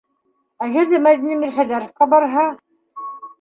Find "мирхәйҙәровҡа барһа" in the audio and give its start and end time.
1.43-2.47